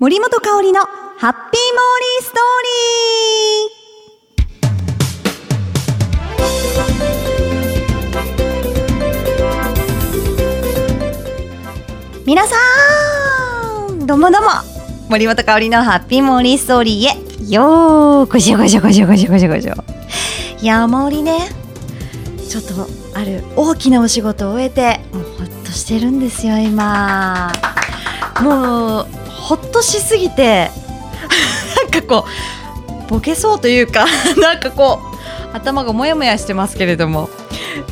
[0.00, 12.24] 森本香里のハッピーモーリーストーリー。
[12.24, 12.54] 皆さ
[13.92, 14.50] んどうもどうも。
[15.08, 17.08] 森本香里のハッピーモーリーストーリー
[17.48, 17.52] へ。
[17.52, 19.74] よーこしょこしょこしょこしょこしょこしょ
[20.62, 21.40] いや森ね。
[22.48, 22.86] ちょっと
[23.18, 27.52] ある大きなお仕事を終えてもうほっとしてるんですよ今。
[28.40, 29.17] もう
[29.48, 30.70] ほっとしすぎて
[31.82, 32.26] なんかこ
[33.06, 34.04] うボケそうというか
[34.36, 35.00] なんかこ
[35.52, 37.30] う頭がもやもやしてますけれども。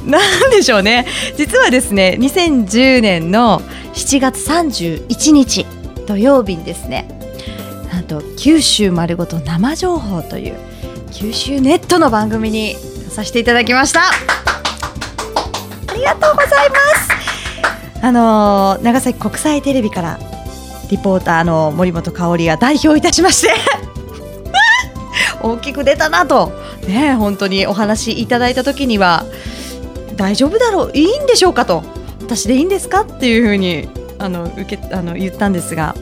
[0.05, 1.06] なんでしょうね。
[1.38, 3.62] 実はですね2010年の
[3.95, 5.65] 7月31日
[6.06, 7.09] 土曜日にですね。
[7.91, 10.57] なんと九州丸ごと生情報という
[11.12, 12.77] 九州ネットの番組に
[13.09, 14.02] 出させていただきました。
[14.02, 16.77] ありがとうございま
[17.96, 18.02] す。
[18.02, 20.18] あのー長崎国際テレビから
[20.90, 23.54] リポーターの森本香織が代表いたしまして
[25.42, 26.52] 大きく出たなと。
[26.87, 29.24] ね本当にお話いただいた時には
[30.15, 31.82] 大丈夫だろういいんでしょうかと。
[32.23, 35.95] 私でいいんですかっていうふうにあの受けあの言ったんですが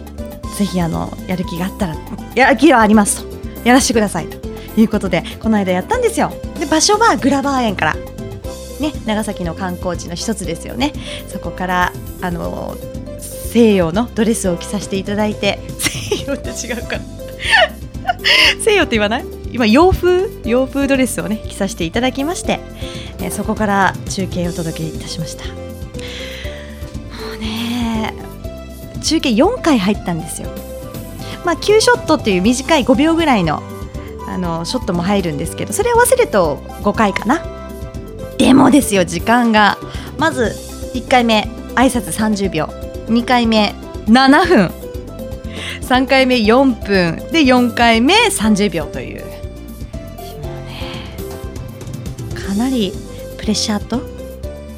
[0.56, 1.96] ぜひあのやる気があったら
[2.34, 3.34] やる気はありますと。
[3.64, 4.44] やらせてくださいと。
[4.76, 6.32] いうことでこの間やったんですよ。
[6.58, 7.94] で場所はグラバー園から。
[8.80, 10.92] ね長崎の観光地の一つですよね。
[11.28, 12.76] そこからあの
[13.54, 15.60] 西洋のドレスを着させていただいて。
[15.78, 16.98] 西洋って違うか。
[18.58, 19.24] 西洋って言わない？
[19.52, 20.28] 今洋風？
[20.44, 22.58] 洋風ドレスをね着させていただきまして、
[23.22, 25.44] えそこから中継をお届けいたしました。
[25.46, 25.52] も
[27.36, 28.12] うね
[29.04, 30.48] 中継4回入ったんですよ。
[31.44, 33.62] まあ9ショットっていう短い5秒ぐらいの
[34.26, 37.40] あのショットも入るんですけどそれ合わせると5回かな。
[38.36, 39.78] でもですよ時間が。
[40.18, 40.56] まず
[40.94, 42.83] 1回目挨拶30秒。
[43.06, 43.74] 2回目
[44.06, 44.70] 7分。
[45.80, 47.16] 3回目4分。
[47.30, 49.24] で4回目30秒という。
[49.24, 49.34] ね
[52.34, 52.92] かなり
[53.38, 54.00] プレッシャーと、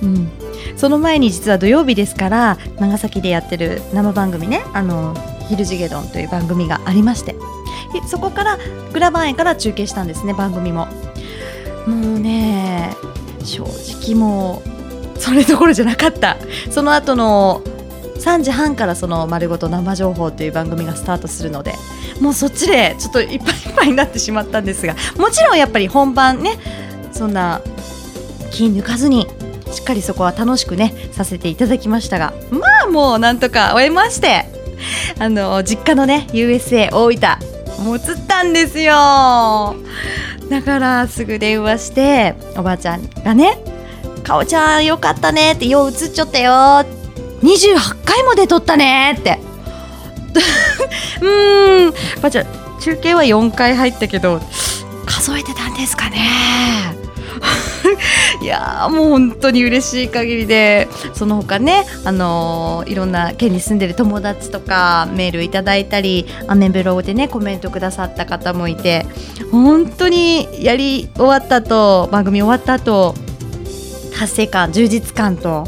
[0.02, 0.28] うん、
[0.76, 5.14] その前に実は土曜日ですから長崎でやってる生番組ね「あの
[5.48, 7.36] 昼ジゲドン」という番組がありまして。
[8.06, 8.58] そこから
[8.92, 10.86] グラバー園から中継したんですね番組も。
[11.86, 12.94] もうね
[13.44, 14.62] 正直も
[15.16, 16.36] うそれどころじゃなかった。
[16.70, 17.62] その後の
[18.20, 21.74] 3時半からその「丸ごと生情報」という番組がスタートするので
[22.20, 26.58] もうそっちでちょっといっぱいいっぱいになってしまったんですがもちろんやっぱり本番ね
[27.12, 27.60] そんな
[28.50, 29.26] 気抜かずに
[29.70, 34.46] しっかりそこは楽しくねさせていただきましたがまあもうなんとか終えまして
[35.18, 38.94] あの実家のね USA 大分もう移ったんですよ。
[40.48, 43.58] だからすぐ電話しておばあちゃんがね
[44.22, 47.05] 「かおちゃんよかったね」って「よう映っちゃったよ」って
[47.42, 49.38] 28回も出とったねって。
[51.20, 51.90] うーん。
[52.20, 52.46] ばあちゃん
[52.80, 54.40] 中継は4回入ったけど
[55.06, 56.96] 数えてたんですかね。
[58.42, 69.06] いやーもう本当に嬉しい限りでその他ね、あのーいろんな県に住んでる友達とかメールいただいたりアメブロでねコメントくださった方もいて
[69.50, 73.14] 本当にやり終わった後番組終わった後
[74.18, 75.66] 達成感充実感と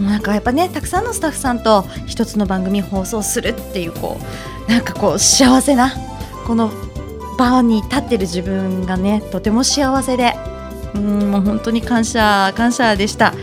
[0.00, 4.18] なんかやっぱねたくさんのスタッフさんと一つの番組放送するっていうこ
[4.68, 5.92] うなんかこう幸せな
[6.46, 6.70] この
[7.38, 10.34] 場に立ってる自分がねとても幸せで
[10.94, 13.34] うんもう本当に感謝感謝でした。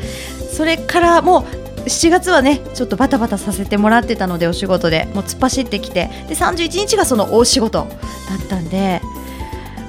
[0.51, 1.43] それからもう
[1.85, 6.09] 7月はねちょっとバタバタさせてもらってたのでお仕事でもう突っ走ってきて。
[6.27, 9.01] で31日がその大仕事だったんで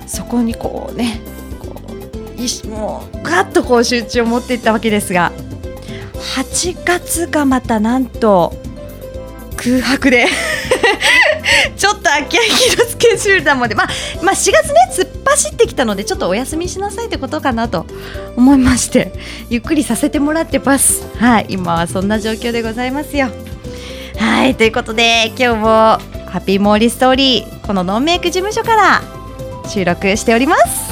[0.06, 1.20] そこにこうね
[1.60, 1.74] こ
[2.38, 5.32] ういしもうガッとこう集中を持っていったわけですが
[6.34, 8.52] 8月がまたなんと
[9.56, 10.26] 空白で。
[11.76, 13.88] ちょっと秋秋のスケジュールなので、まあ、
[14.22, 17.86] まあ4月ね突っ走ってきたのでちょっとお休みしなさいってことかなと
[18.36, 19.12] 思いまして。
[19.48, 21.06] ゆっくりさせてもらってます。
[21.18, 23.28] はい今はそんな状況でございますよ。
[24.18, 29.02] はいということで今日もハッピーモーリーストーリーこのノンメイク事務所から
[29.68, 30.83] 収録しております。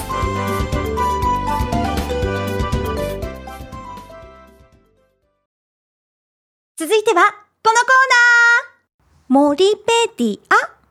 [6.83, 7.23] 続いては
[7.63, 8.73] このコーナー。
[9.29, 9.83] モリペ
[10.17, 10.82] ディア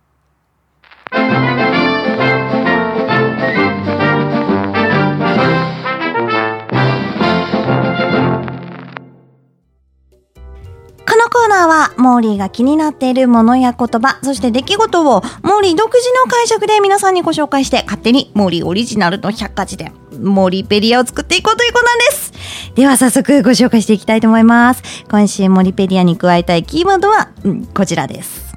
[11.63, 22.33] ーは、モーリーが気になっているものや言葉、そして出来事を、モーリー独自の解釈で皆さんにご紹介して、勝手にモーリーオリジナルの百科事典、モーリーペリアを作っていこうということなんです。
[22.75, 24.83] では早速ご紹介していきたいと思います。
[25.09, 28.51] 今週モリペリアに加えたいキーワードは、うん、こちらです。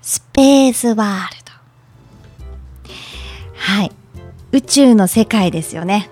[0.00, 2.92] スペースワールド。
[3.56, 3.92] はい。
[4.52, 6.08] 宇宙の世界ですよね。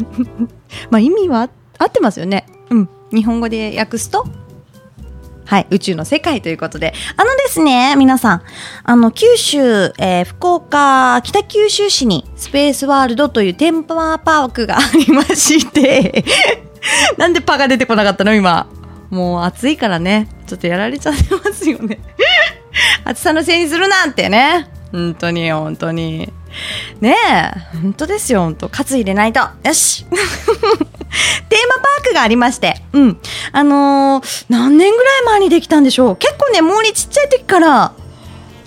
[0.90, 1.48] まあ意味は
[1.78, 2.46] 合ってますよね。
[2.70, 2.88] うん。
[3.12, 4.26] 日本語で訳すと
[5.44, 6.94] はい、宇宙の世界ということで。
[7.16, 8.42] あのですね、皆さん、
[8.84, 16.24] あの、九州、えー福岡、北九州市にスペースワールドというテンパーパークがありまして、
[17.18, 18.34] なんでパが出てこなかったの？
[18.34, 18.66] 今。
[19.10, 21.98] もう暑いからね、ちょっとやられちゃってますよね。
[23.04, 24.70] 暑さのせいにするなんてね。
[24.90, 26.32] 本当に、本当に。
[27.00, 28.68] ねえ、本当ですよ、本当。
[28.68, 29.40] カツ入れないと。
[29.40, 30.04] よし。
[30.12, 33.20] テーマパークがありまして、うん。
[33.52, 37.92] あのー何年ぐらい前にできたんでしょう結構ね、もうにちっちゃい時から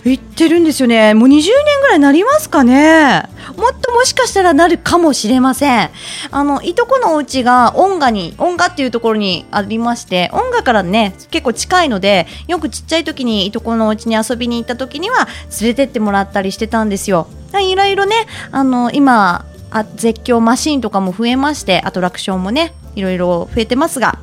[0.03, 1.15] 行ってるんですよね。
[1.15, 1.43] もう20年
[1.81, 3.23] ぐらいなりますかね。
[3.57, 5.89] もっともしかしたらなるかもしれません。
[6.29, 15.27] あの、いとこのお家が音賀に、音賀っていうところにありまして、音賀からね、結構近いので、よくちっちゃい時にいとこのお家に遊びに行った時には
[15.59, 17.27] 連れてってもらったりしてたんですよ。
[17.61, 18.15] いろいろね、
[18.51, 24.19] あの、今、あ絶叫マシンとかも増えまして、アトラクションもね、いろいろ増えてますが、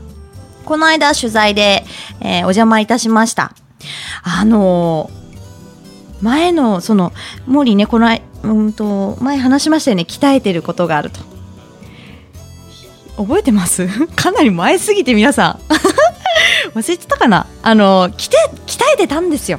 [0.65, 1.85] この間取材で、
[2.21, 3.53] えーお邪魔いたしました。
[4.23, 5.23] あのー
[6.23, 7.13] 前の、その、
[7.49, 11.19] モーリーね、この間、うんと、前話しましたよね、鍛えてることがあると。
[13.17, 13.89] 覚えてます？
[14.15, 15.59] かなり前すぎて皆さん。
[16.79, 17.47] 忘れてたかな？
[17.63, 19.59] あの、鍛え、鍛えてたんですよ。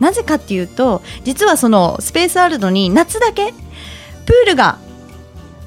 [0.00, 3.52] なぜかっていうと、実はその、スペースワールドに夏だけ、
[4.26, 4.78] プールが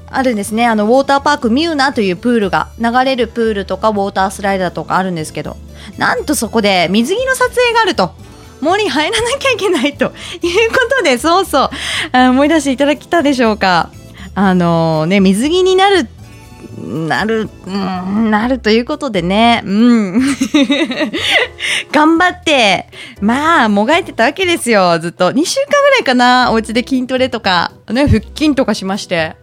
[0.06, 0.66] あるんですね。
[0.66, 5.56] あの、ウォーターパークミューナというプールが、流れるプールとかウォータースライダーとかあるんですけど、
[5.98, 8.12] なんとそこで水着の撮影があると。
[8.60, 10.10] 森に入らなきゃいけないという
[10.70, 11.70] ことで、そうそう、
[12.12, 13.90] 思い出していただけたでしょうか。
[14.36, 16.08] あのね、水着になる、
[16.78, 20.20] なる、なるということでね、うん。
[21.92, 22.88] 頑張って、
[23.20, 25.30] まあ、もがいてたわけですよ、ずっと。
[25.30, 29.36] 2週間ぐらいかな、お家で筋トレとか、ね、腹筋とかしまして、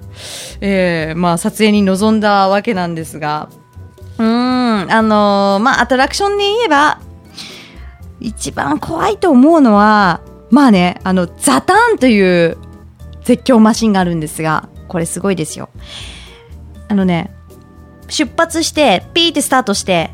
[0.62, 3.50] えー、まあ、撮影に臨んだわけなんですが、
[4.18, 4.28] うん、
[4.92, 7.00] あのーまあ、アトラクションで言えば、
[8.20, 10.22] 一番怖いと思うのは、
[10.52, 12.58] まあね、あの、ザタンという
[13.24, 15.70] 絶叫マシンがあるんですが、これすごいですよ。
[16.90, 17.32] あのね、
[18.10, 20.12] 出発して、ピーってスタートして、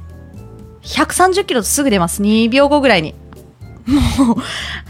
[0.84, 2.22] 130キロすぐ出ます。
[2.22, 3.16] 2秒後ぐらいに。
[3.88, 4.36] も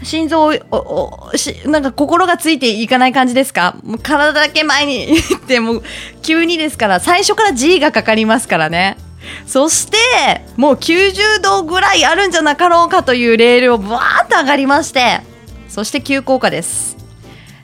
[0.02, 3.76] う、心臓を、おおしなんか心がついていかない感じですか？
[3.84, 5.82] もう体だけ前に行 って、もう
[6.22, 8.96] 急にですから、最初から G がかかりますからね。
[9.46, 9.96] そして、
[10.56, 15.20] もう90度ぐらいあるんじゃなかろうかというレールをバーッと上がりまして、
[15.68, 16.95] そして急降下です。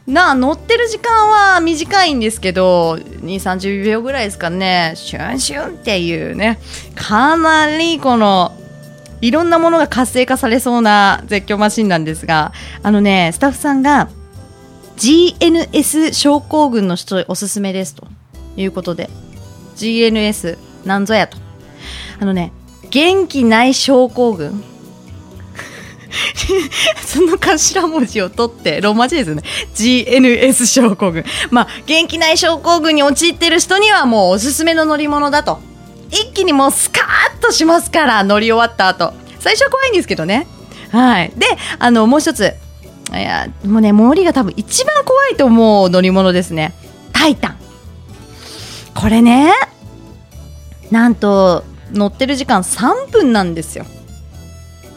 [0.07, 6.59] な、乗ってる時間は短いんですけど、2、30秒ぐらいですかね、シュンシュンっていうね、
[6.95, 8.53] かなりこの、
[9.21, 12.53] いろんなものが活性化されそうな絶叫マシンなんですが、
[12.83, 14.09] あのね、スタッフさんが
[14.97, 18.09] GNS 症候群の人おすすめですと
[18.57, 19.09] いうことで、
[19.77, 21.39] GNS なんぞやと。
[22.19, 22.53] あのね、
[22.91, 24.63] 元気ない症候群
[27.05, 29.43] その頭文字を取って、ローマ字ですよね。
[29.75, 31.25] GNS 症候群。
[31.51, 35.61] まあ、元気ない症候群に陥ってる人にはもうおすすめの乗り物だと。
[36.11, 39.13] 一気にもうスカーッとしますから、乗り終わった後。
[39.41, 40.47] 最初は怖いんですけどね。
[40.91, 41.33] はい。
[41.37, 41.47] で、
[41.79, 42.55] あの、もう一つ。
[43.13, 46.75] いや、もうね、モーリーが多分一番怖いと思う乗り物ですね。
[47.13, 47.57] タイタン。
[48.95, 49.53] これね、
[50.91, 53.87] なんと、乗ってる時間3分なんですよ。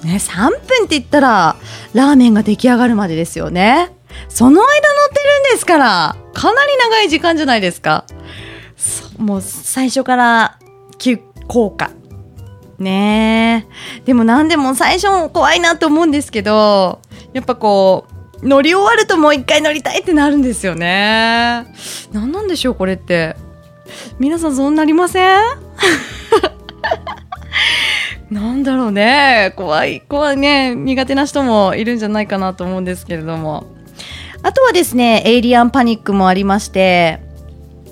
[0.05, 1.55] ね、3分って言ったら、
[1.93, 3.91] ラーメンが出来上がるまでですよね。
[4.29, 5.15] その間乗って
[5.49, 8.05] るんですから、かなり長い時間じゃないですか。
[9.17, 10.59] もう最初から
[10.97, 11.89] 急降下。
[12.77, 13.65] ね
[13.99, 14.01] え。
[14.05, 16.99] でもなんでも最初怖いなと思うんですけど、
[17.33, 18.05] やっぱこ
[18.43, 21.65] う、乗り終わるともう一回乗りたいってなるんですよね。
[22.11, 23.35] 何なんでしょう、これって。
[24.19, 25.64] 皆さんそうなりません？
[28.29, 29.53] なんだろうね。
[29.55, 30.73] 怖い、怖いね。
[30.75, 33.65] 苦手な人もいるんじゃないかなと思うんですけれども。
[34.41, 37.19] あとはですね、エイリアンパニックもありまして、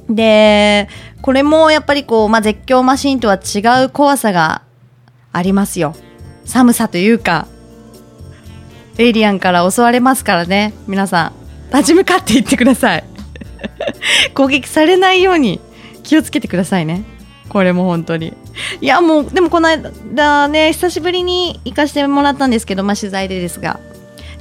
[0.09, 0.87] で、
[1.21, 4.63] これもやっぱりこう、まあ、絶叫マシンとは違う怖さが
[5.31, 5.95] ありますよ。
[6.45, 7.47] 寒さというか、
[8.97, 10.73] エイリアンから襲われますからね。
[10.87, 11.31] 皆さ
[11.71, 13.03] ん、立ち向かっていってください。
[14.35, 15.59] 攻撃されないように
[16.03, 17.03] 気をつけてくださいね。
[17.49, 18.33] これも本当に。
[18.81, 23.79] いや、もう、でもこの間ね、久しぶりに行かせてもらったんですけど、まあ、取材でですが、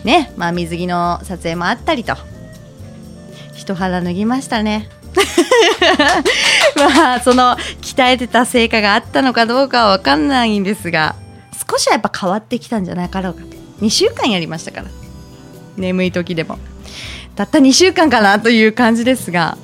[0.05, 2.17] ね、まあ、水着の撮影もあったりと、
[3.55, 4.89] 一肌脱ぎましたね。
[6.77, 11.15] まあ、その、鍛えてた成果があったのかどうかはわかんないんですが、
[11.71, 13.43] 少しはやっぱ変わってきたんじゃないかろうか。
[13.81, 14.87] 2週間やりましたから。
[15.77, 16.59] 眠い時でも。
[17.37, 19.57] たった2週間かなという感じですが。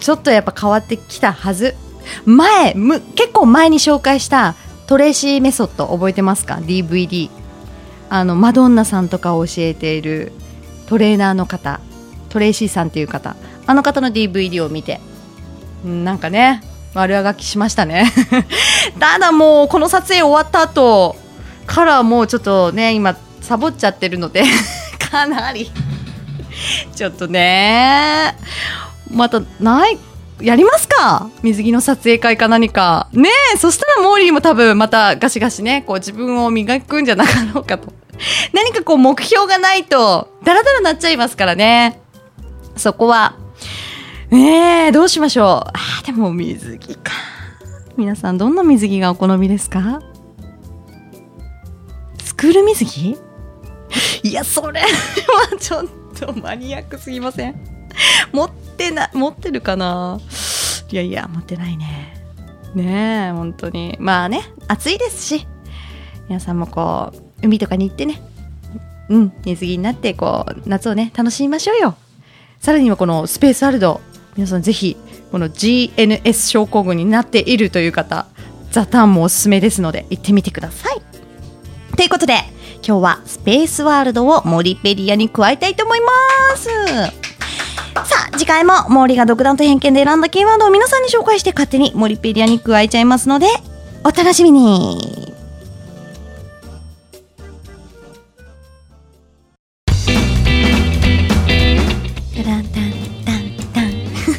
[0.00, 1.76] ちょっとやっぱ変わってきたはず。
[2.24, 4.54] 前む結構前に紹介した
[4.86, 7.30] トレーシーメソッド覚えてますか？DVD
[8.10, 10.32] あのマドンナさんとかを教えている
[10.86, 11.80] トレーナーの方。
[12.28, 13.36] トレーシーさんっていう方。
[13.66, 15.00] あの方の DVD を見て。
[15.84, 16.62] なんかね
[16.94, 18.12] 丸あがきしましたね。
[19.00, 21.16] ただもうこの撮影終わった後
[21.66, 24.44] からもうちょっとね今サボっちゃってるので
[25.10, 25.70] かなり。
[26.94, 28.36] ちょっとね。
[29.10, 29.98] またない
[30.40, 31.30] やりますか？
[31.42, 33.08] 水着の撮影会か何か。
[33.12, 37.92] ねえそしたらモーリーも多分またガシガシねこう自分を磨くんじゃなかろうかと。
[38.52, 42.00] 何かこう目標がないとダラダラなっちゃいますからね。
[42.76, 43.36] そこは。
[44.30, 45.70] ねえどうしましょう。
[45.72, 47.12] あでも水着か。
[47.96, 50.00] 皆さんどんな水着がお好みですか？
[52.24, 53.16] スクール水着？
[54.22, 54.86] いやそれは
[55.60, 55.86] ちょっ
[56.18, 57.54] とマニアックすぎません？
[58.32, 58.50] 持っ
[58.82, 60.18] てな持ってるかな？
[60.90, 62.20] いやいや持ってないね。
[62.74, 63.96] ねえ本当に。
[64.00, 65.46] まあね暑いですし。
[66.28, 68.20] 皆さんもこう海とかに行ってね。
[69.08, 71.94] うん水着になってこう夏をね楽しみましょうよ。
[72.60, 74.00] さらにはこのスペースワールド。
[74.36, 74.96] 皆さんぜひ
[75.30, 78.26] この GNS 症候群になっているという方
[78.70, 81.02] ザタンもおすすめですので行ってみてください。
[81.96, 82.34] ということで
[82.84, 87.31] 今日はスペースワールドをモリペディアに加えたいと思います。
[88.36, 93.46] 次回もモーリーが独断と偏見で選んだキーワードを皆さんに紹介して勝手にモリペディアに加えちゃいますので
[94.04, 95.32] お楽しみに。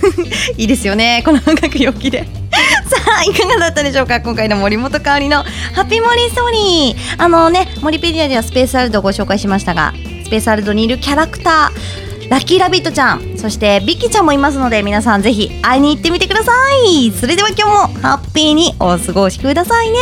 [0.57, 2.25] いいですよねこの音楽陽気で。
[2.85, 6.51] さあいかがだったでしょうか今回の森本香里のハッピーモーリーストー。
[6.51, 9.93] リーあのねモリペディアではスペースワールドをご紹介しましたが
[10.25, 16.51] スペースワールドにいるキャラクターラッキーラビットちゃんそしてビキちゃんもいますので皆さんぜひ会いに行ってみてくださ
[16.87, 17.11] い。
[17.11, 19.97] それでは今日もハッピーにお過ごしくださいね。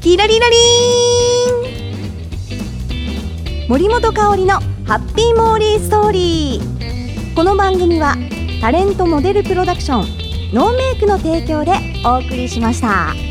[0.00, 0.58] キラリラリー
[3.66, 3.68] ン。
[3.68, 7.34] 森本香里のハッピーモーリーストーリー。
[7.34, 8.14] この番組は
[8.60, 11.72] タレントモデルプロダクションノーメイクの提供で
[12.06, 13.23] お送りしました。